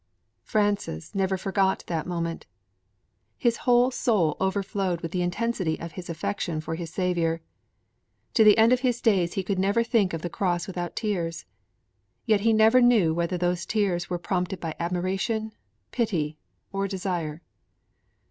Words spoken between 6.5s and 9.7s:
for his Saviour. To the end of his days he could